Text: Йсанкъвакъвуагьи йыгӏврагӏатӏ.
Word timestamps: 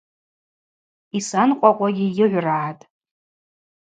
Йсанкъвакъвуагьи 1.17 2.05
йыгӏврагӏатӏ. 2.17 2.83